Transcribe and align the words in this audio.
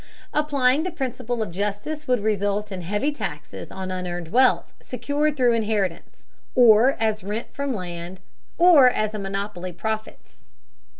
Applying 0.33 0.81
the 0.81 0.89
principle 0.89 1.43
of 1.43 1.51
justice 1.51 2.07
would 2.07 2.21
result 2.21 2.71
in 2.71 2.81
heavy 2.81 3.11
taxes 3.11 3.71
on 3.71 3.91
unearned 3.91 4.29
wealth 4.29 4.73
secured 4.81 5.37
through 5.37 5.53
inheritance, 5.53 6.25
or 6.55 6.93
as 6.99 7.23
rent 7.23 7.53
from 7.53 7.71
land, 7.71 8.19
or 8.57 8.89
as 8.89 9.13
monopoly 9.13 9.71
profits. 9.71 10.41